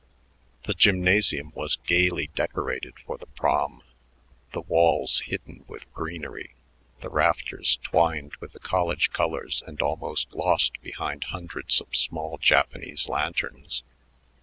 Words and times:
The 0.63 0.73
gymnasium 0.73 1.51
was 1.53 1.75
gaily 1.85 2.31
decorated 2.33 2.95
for 3.05 3.19
the 3.19 3.27
Prom, 3.27 3.83
the 4.51 4.61
walls 4.61 5.21
hidden 5.27 5.63
with 5.67 5.93
greenery, 5.93 6.55
the 7.01 7.09
rafters 7.09 7.77
twined 7.83 8.33
with 8.37 8.53
the 8.53 8.59
college 8.59 9.11
colors 9.11 9.61
and 9.67 9.79
almost 9.79 10.33
lost 10.33 10.81
behind 10.81 11.25
hundreds 11.25 11.79
of 11.79 11.95
small 11.95 12.39
Japanese 12.39 13.07
lanterns. 13.09 13.83